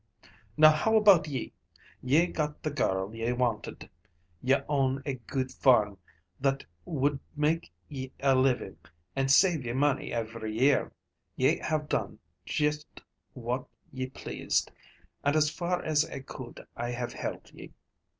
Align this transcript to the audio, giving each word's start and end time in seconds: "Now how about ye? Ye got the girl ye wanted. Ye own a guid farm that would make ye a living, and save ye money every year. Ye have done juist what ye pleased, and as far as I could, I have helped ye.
"Now 0.57 0.71
how 0.71 0.95
about 0.95 1.27
ye? 1.27 1.53
Ye 2.01 2.25
got 2.25 2.63
the 2.63 2.71
girl 2.71 3.13
ye 3.13 3.31
wanted. 3.33 3.87
Ye 4.41 4.55
own 4.67 5.03
a 5.05 5.13
guid 5.31 5.51
farm 5.51 5.99
that 6.39 6.65
would 6.85 7.19
make 7.35 7.71
ye 7.87 8.11
a 8.19 8.33
living, 8.35 8.77
and 9.15 9.29
save 9.29 9.63
ye 9.63 9.73
money 9.73 10.11
every 10.11 10.57
year. 10.57 10.91
Ye 11.35 11.59
have 11.59 11.87
done 11.87 12.17
juist 12.47 13.03
what 13.33 13.67
ye 13.91 14.07
pleased, 14.07 14.71
and 15.23 15.35
as 15.35 15.51
far 15.51 15.83
as 15.83 16.03
I 16.05 16.21
could, 16.21 16.65
I 16.75 16.89
have 16.89 17.13
helped 17.13 17.53
ye. 17.53 17.71